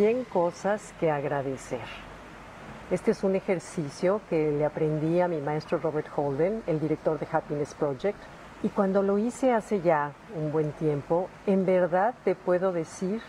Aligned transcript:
100 0.00 0.24
cosas 0.24 0.94
que 0.98 1.10
agradecer. 1.10 1.82
Este 2.90 3.10
es 3.10 3.22
un 3.22 3.36
ejercicio 3.36 4.22
que 4.30 4.50
le 4.50 4.64
aprendí 4.64 5.20
a 5.20 5.28
mi 5.28 5.42
maestro 5.42 5.76
Robert 5.76 6.06
Holden, 6.16 6.62
el 6.66 6.80
director 6.80 7.18
de 7.18 7.28
Happiness 7.30 7.74
Project, 7.74 8.16
y 8.62 8.70
cuando 8.70 9.02
lo 9.02 9.18
hice 9.18 9.52
hace 9.52 9.82
ya 9.82 10.12
un 10.34 10.52
buen 10.52 10.72
tiempo, 10.72 11.28
en 11.46 11.66
verdad 11.66 12.14
te 12.24 12.34
puedo 12.34 12.72
decir 12.72 13.20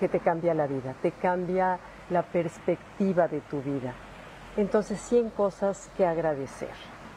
que 0.00 0.08
te 0.08 0.20
cambia 0.20 0.54
la 0.54 0.66
vida, 0.66 0.94
te 1.02 1.12
cambia 1.12 1.78
la 2.08 2.22
perspectiva 2.22 3.28
de 3.28 3.42
tu 3.42 3.60
vida. 3.60 3.92
Entonces, 4.56 4.98
100 4.98 5.28
cosas 5.28 5.90
que 5.98 6.06
agradecer. 6.06 6.72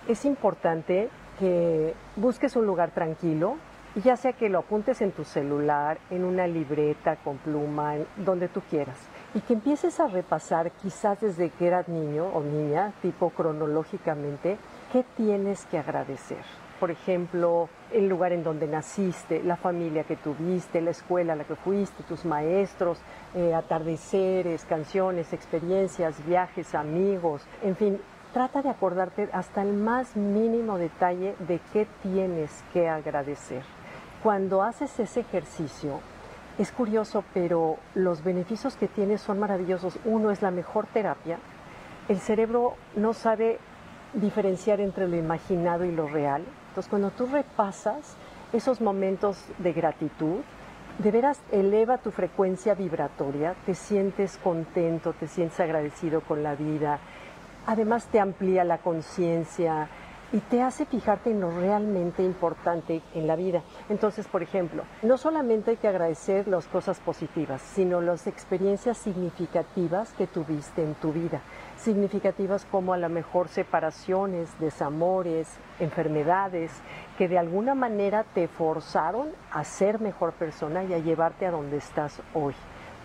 Es 0.10 0.26
importante 0.26 1.08
que 1.40 1.94
busques 2.18 2.54
un 2.58 2.66
lugar 2.66 2.92
tranquilo, 2.92 3.56
ya 4.02 4.16
sea 4.16 4.34
que 4.34 4.50
lo 4.50 4.60
apuntes 4.60 5.02
en 5.02 5.12
tu 5.12 5.24
celular, 5.24 6.00
en 6.10 6.24
una 6.24 6.48
libreta 6.48 7.16
con 7.18 7.38
pluma, 7.38 7.96
donde 8.18 8.48
tú 8.48 8.62
quieras, 8.70 8.98
y 9.34 9.42
que 9.42 9.54
empieces 9.54 10.00
a 10.00 10.08
repasar 10.08 10.72
quizás 10.72 11.20
desde 11.22 11.50
que 11.50 11.68
eras 11.68 11.88
niño 11.88 12.28
o 12.28 12.42
niña, 12.42 12.94
tipo 13.02 13.30
cronológicamente, 13.32 14.58
qué 14.92 15.04
tienes 15.18 15.66
que 15.66 15.80
agradecer. 15.80 16.44
Por 16.80 16.92
ejemplo, 16.92 17.68
el 17.92 18.08
lugar 18.08 18.32
en 18.32 18.44
donde 18.44 18.66
naciste, 18.66 19.44
la 19.44 19.58
familia 19.58 20.06
que 20.06 20.16
tuviste, 20.16 20.80
la 20.80 20.92
escuela 20.92 21.34
a 21.34 21.36
la 21.36 21.44
que 21.44 21.56
fuiste, 21.56 22.04
tus 22.04 22.24
maestros, 22.24 23.02
eh, 23.36 23.54
atardeceres, 23.54 24.64
canciones, 24.66 25.34
experiencias, 25.34 26.26
viajes, 26.26 26.74
amigos, 26.76 27.46
en 27.64 27.76
fin, 27.76 28.00
trata 28.34 28.62
de 28.62 28.70
acordarte 28.70 29.28
hasta 29.34 29.62
el 29.62 29.74
más 29.74 30.16
mínimo 30.16 30.78
detalle 30.78 31.36
de 31.40 31.60
qué 31.74 31.86
tienes 32.02 32.64
que 32.72 32.88
agradecer. 32.88 33.64
Cuando 34.24 34.64
haces 34.64 35.00
ese 35.00 35.22
ejercicio, 35.22 36.02
es 36.58 36.74
curioso, 36.74 37.24
pero 37.34 37.78
los 37.96 38.22
beneficios 38.22 38.76
que 38.76 38.90
tienes 38.90 39.22
son 39.22 39.40
maravillosos. 39.40 39.98
Uno 40.04 40.30
es 40.30 40.42
la 40.42 40.52
mejor 40.52 40.88
terapia. 40.88 41.40
El 42.10 42.20
cerebro 42.20 42.74
no 42.98 43.14
sabe 43.14 43.60
diferenciar 44.14 44.82
entre 44.82 45.08
lo 45.08 45.16
imaginado 45.16 45.86
y 45.86 45.92
lo 45.94 46.08
real. 46.08 46.44
Entonces, 46.70 46.90
cuando 46.90 47.12
tú 47.12 47.28
repasas 47.28 48.18
esos 48.52 48.82
momentos 48.82 49.42
de 49.60 49.72
gratitud, 49.72 50.42
de 50.98 51.12
veras 51.12 51.40
eleva 51.52 51.98
tu 51.98 52.12
frecuencia 52.12 52.74
vibratoria, 52.74 53.56
te 53.66 53.74
sientes 53.74 54.38
contento, 54.44 55.14
te 55.14 55.28
sientes 55.28 55.60
agradecido 55.62 56.20
con 56.20 56.44
la 56.44 56.56
vida, 56.56 57.00
además 57.68 58.08
te 58.08 58.20
amplía 58.20 58.66
la 58.66 58.80
conciencia, 58.80 59.88
y 60.32 60.40
te 60.40 60.62
hace 60.62 60.86
fijarte 60.86 61.32
en 61.32 61.42
lo 61.42 61.52
realmente 61.52 62.24
importante 62.24 63.02
en 63.14 63.28
la 63.28 63.36
vida. 63.36 63.64
Entonces, 63.90 64.28
por 64.28 64.44
ejemplo, 64.44 64.84
no 65.02 65.18
solamente 65.18 65.72
hay 65.72 65.78
que 65.78 65.88
agradecer 65.88 66.48
las 66.48 66.68
cosas 66.68 67.00
positivas, 67.00 67.62
sino 67.62 68.02
las 68.02 68.28
experiencias 68.28 68.98
significativas 68.98 70.14
que 70.14 70.28
tuviste 70.28 70.84
en 70.84 70.94
tu 70.96 71.12
vida. 71.12 71.42
Significativas 71.78 72.66
como 72.66 72.94
a 72.94 72.98
lo 72.98 73.10
mejor 73.10 73.48
separaciones, 73.48 74.50
desamores, 74.60 75.48
enfermedades, 75.80 76.72
que 77.18 77.28
de 77.28 77.40
alguna 77.40 77.74
manera 77.74 78.24
te 78.24 78.48
forzaron 78.48 79.30
a 79.52 79.64
ser 79.64 80.00
mejor 80.00 80.34
persona 80.34 80.84
y 80.84 80.94
a 80.94 81.00
llevarte 81.00 81.46
a 81.46 81.52
donde 81.52 81.78
estás 81.78 82.22
hoy. 82.34 82.54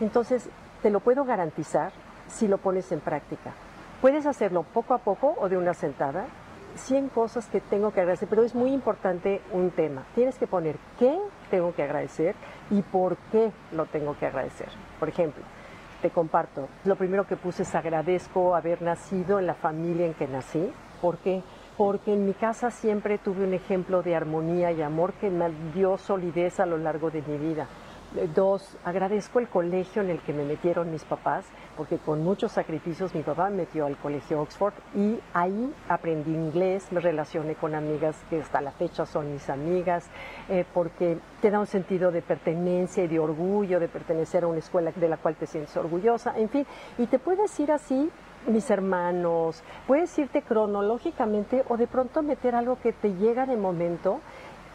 Entonces, 0.00 0.48
te 0.82 0.90
lo 0.90 1.00
puedo 1.00 1.24
garantizar 1.24 1.92
si 2.26 2.48
lo 2.48 2.58
pones 2.58 2.92
en 2.92 3.00
práctica. 3.00 3.52
Puedes 4.00 4.26
hacerlo 4.26 4.64
poco 4.64 4.92
a 4.92 4.98
poco 4.98 5.34
o 5.38 5.48
de 5.48 5.56
una 5.56 5.72
sentada, 5.72 6.26
100 6.76 7.08
cosas 7.08 7.46
que 7.48 7.60
tengo 7.60 7.92
que 7.92 8.00
agradecer, 8.00 8.28
pero 8.28 8.42
es 8.42 8.54
muy 8.54 8.72
importante 8.72 9.40
un 9.52 9.70
tema. 9.70 10.04
Tienes 10.14 10.38
que 10.38 10.46
poner 10.46 10.76
qué 10.98 11.18
tengo 11.50 11.74
que 11.74 11.82
agradecer 11.82 12.34
y 12.70 12.82
por 12.82 13.16
qué 13.30 13.52
lo 13.72 13.86
tengo 13.86 14.16
que 14.18 14.26
agradecer. 14.26 14.68
Por 14.98 15.08
ejemplo, 15.08 15.42
te 16.02 16.10
comparto, 16.10 16.68
lo 16.84 16.96
primero 16.96 17.26
que 17.26 17.36
puse 17.36 17.62
es 17.62 17.74
agradezco 17.74 18.54
haber 18.54 18.82
nacido 18.82 19.38
en 19.38 19.46
la 19.46 19.54
familia 19.54 20.06
en 20.06 20.14
que 20.14 20.28
nací. 20.28 20.70
¿Por 21.00 21.18
qué? 21.18 21.42
Porque 21.76 22.12
en 22.12 22.26
mi 22.26 22.34
casa 22.34 22.70
siempre 22.70 23.18
tuve 23.18 23.44
un 23.44 23.54
ejemplo 23.54 24.02
de 24.02 24.14
armonía 24.14 24.70
y 24.70 24.82
amor 24.82 25.14
que 25.14 25.30
me 25.30 25.50
dio 25.74 25.98
solidez 25.98 26.60
a 26.60 26.66
lo 26.66 26.78
largo 26.78 27.10
de 27.10 27.22
mi 27.22 27.38
vida. 27.38 27.66
Dos, 28.32 28.76
agradezco 28.84 29.40
el 29.40 29.48
colegio 29.48 30.00
en 30.00 30.08
el 30.08 30.20
que 30.20 30.32
me 30.32 30.44
metieron 30.44 30.92
mis 30.92 31.02
papás, 31.02 31.44
porque 31.76 31.98
con 31.98 32.22
muchos 32.22 32.52
sacrificios 32.52 33.12
mi 33.12 33.22
papá 33.22 33.50
me 33.50 33.56
metió 33.56 33.86
al 33.86 33.96
colegio 33.96 34.40
Oxford 34.40 34.72
y 34.94 35.18
ahí 35.32 35.74
aprendí 35.88 36.30
inglés, 36.30 36.86
me 36.92 37.00
relacioné 37.00 37.56
con 37.56 37.74
amigas 37.74 38.14
que 38.30 38.40
hasta 38.40 38.60
la 38.60 38.70
fecha 38.70 39.04
son 39.04 39.32
mis 39.32 39.50
amigas, 39.50 40.06
eh, 40.48 40.64
porque 40.72 41.18
te 41.42 41.50
da 41.50 41.58
un 41.58 41.66
sentido 41.66 42.12
de 42.12 42.22
pertenencia 42.22 43.02
y 43.02 43.08
de 43.08 43.18
orgullo 43.18 43.80
de 43.80 43.88
pertenecer 43.88 44.44
a 44.44 44.46
una 44.46 44.60
escuela 44.60 44.92
de 44.92 45.08
la 45.08 45.16
cual 45.16 45.34
te 45.34 45.46
sientes 45.46 45.76
orgullosa, 45.76 46.38
en 46.38 46.48
fin, 46.48 46.66
y 46.98 47.06
te 47.06 47.18
puedes 47.18 47.58
ir 47.58 47.72
así 47.72 48.10
mis 48.46 48.70
hermanos, 48.70 49.64
puedes 49.88 50.16
irte 50.18 50.42
cronológicamente 50.42 51.64
o 51.68 51.76
de 51.76 51.88
pronto 51.88 52.22
meter 52.22 52.54
algo 52.54 52.78
que 52.80 52.92
te 52.92 53.14
llega 53.14 53.46
de 53.46 53.56
momento, 53.56 54.20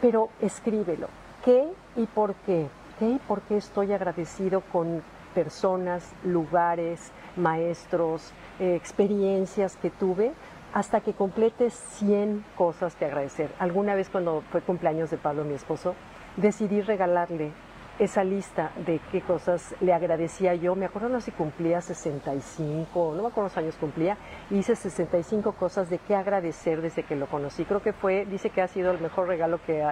pero 0.02 0.28
escríbelo. 0.42 1.08
¿Qué 1.42 1.68
y 1.96 2.04
por 2.06 2.34
qué? 2.46 2.68
Y 3.08 3.18
por 3.26 3.42
qué 3.42 3.56
estoy 3.56 3.92
agradecido 3.92 4.60
con 4.72 5.02
personas, 5.34 6.12
lugares, 6.24 7.12
maestros, 7.36 8.32
eh, 8.58 8.74
experiencias 8.74 9.76
que 9.76 9.90
tuve, 9.90 10.32
hasta 10.72 11.00
que 11.00 11.14
completes 11.14 11.74
100 11.98 12.44
cosas 12.56 12.94
que 12.94 13.04
agradecer. 13.04 13.50
Alguna 13.58 13.94
vez 13.94 14.08
cuando 14.08 14.42
fue 14.50 14.60
cumpleaños 14.60 15.10
de 15.10 15.16
Pablo, 15.16 15.44
mi 15.44 15.54
esposo, 15.54 15.94
decidí 16.36 16.80
regalarle 16.80 17.52
esa 17.98 18.24
lista 18.24 18.70
de 18.86 18.98
qué 19.12 19.20
cosas 19.20 19.74
le 19.80 19.92
agradecía 19.92 20.54
yo. 20.54 20.74
Me 20.74 20.86
acuerdo 20.86 21.08
no 21.10 21.20
si 21.20 21.32
cumplía 21.32 21.82
65, 21.82 23.12
no 23.14 23.22
me 23.22 23.28
acuerdo 23.28 23.34
cuántos 23.34 23.58
años 23.58 23.74
cumplía, 23.78 24.16
hice 24.50 24.74
65 24.74 25.52
cosas 25.52 25.90
de 25.90 25.98
qué 25.98 26.14
agradecer 26.14 26.80
desde 26.80 27.02
que 27.02 27.14
lo 27.14 27.26
conocí. 27.26 27.64
Creo 27.64 27.82
que 27.82 27.92
fue, 27.92 28.24
dice 28.24 28.48
que 28.50 28.62
ha 28.62 28.68
sido 28.68 28.90
el 28.92 29.00
mejor 29.00 29.28
regalo 29.28 29.60
que 29.66 29.84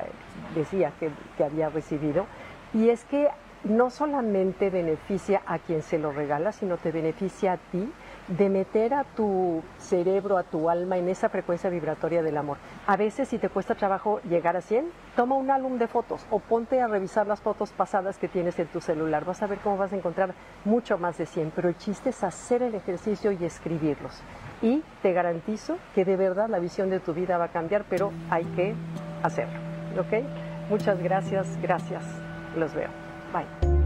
decía 0.54 0.92
que 0.98 1.44
había 1.44 1.68
recibido 1.68 2.26
y 2.74 2.90
es 2.90 3.04
que 3.04 3.28
no 3.64 3.90
solamente 3.90 4.70
beneficia 4.70 5.42
a 5.46 5.58
quien 5.58 5.82
se 5.82 5.98
lo 5.98 6.12
regala, 6.12 6.52
sino 6.52 6.76
te 6.76 6.92
beneficia 6.92 7.54
a 7.54 7.56
ti 7.56 7.92
de 8.28 8.48
meter 8.50 8.94
a 8.94 9.04
tu 9.04 9.62
cerebro, 9.78 10.36
a 10.36 10.42
tu 10.42 10.68
alma 10.68 10.98
en 10.98 11.08
esa 11.08 11.28
frecuencia 11.28 11.70
vibratoria 11.70 12.22
del 12.22 12.36
amor. 12.36 12.58
A 12.86 12.96
veces 12.96 13.28
si 13.28 13.38
te 13.38 13.48
cuesta 13.48 13.74
trabajo 13.74 14.20
llegar 14.28 14.56
a 14.56 14.60
100, 14.60 14.90
toma 15.16 15.34
un 15.34 15.50
álbum 15.50 15.78
de 15.78 15.88
fotos 15.88 16.24
o 16.30 16.38
ponte 16.38 16.80
a 16.80 16.86
revisar 16.86 17.26
las 17.26 17.40
fotos 17.40 17.70
pasadas 17.70 18.18
que 18.18 18.28
tienes 18.28 18.58
en 18.58 18.66
tu 18.68 18.80
celular. 18.80 19.24
Vas 19.24 19.42
a 19.42 19.46
ver 19.46 19.58
cómo 19.58 19.76
vas 19.76 19.92
a 19.92 19.96
encontrar 19.96 20.34
mucho 20.64 20.98
más 20.98 21.18
de 21.18 21.26
100, 21.26 21.52
pero 21.56 21.68
el 21.68 21.76
chiste 21.78 22.10
es 22.10 22.22
hacer 22.22 22.62
el 22.62 22.74
ejercicio 22.74 23.32
y 23.32 23.44
escribirlos. 23.44 24.20
Y 24.60 24.82
te 25.02 25.12
garantizo 25.12 25.78
que 25.94 26.04
de 26.04 26.16
verdad 26.16 26.48
la 26.48 26.58
visión 26.58 26.90
de 26.90 27.00
tu 27.00 27.14
vida 27.14 27.38
va 27.38 27.44
a 27.44 27.48
cambiar, 27.48 27.84
pero 27.88 28.12
hay 28.30 28.44
que 28.44 28.74
hacerlo. 29.22 29.58
¿Ok? 29.98 30.22
Muchas 30.68 31.02
gracias, 31.02 31.56
gracias. 31.62 32.27
Los 32.54 32.74
veo. 32.74 32.90
Bye. 33.32 33.77